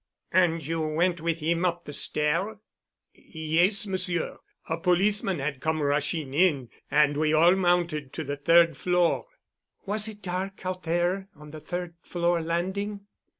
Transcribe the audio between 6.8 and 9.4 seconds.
and we all mounted to the third floor."